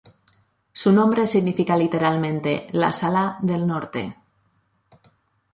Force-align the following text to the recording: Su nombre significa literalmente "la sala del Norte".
Su 0.73 0.91
nombre 0.91 1.27
significa 1.27 1.77
literalmente 1.77 2.65
"la 2.71 2.91
sala 2.91 3.37
del 3.43 3.67
Norte". 3.67 4.17